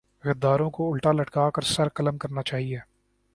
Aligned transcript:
غداروں 0.23 0.69
کو 0.69 0.91
الٹا 0.93 1.11
لٹکا 1.11 1.49
کر 1.55 1.63
سر 1.73 1.87
قلم 1.95 2.17
کرنا 2.17 2.41
چاہیۓ 2.43 2.79